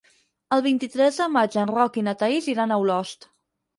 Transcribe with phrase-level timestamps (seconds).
[0.55, 3.33] El vint-i-tres de maig en Roc i na Thaís iran a Olost.